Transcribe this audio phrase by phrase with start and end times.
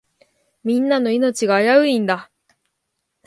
[0.63, 2.31] みんなの命が危ういんだ。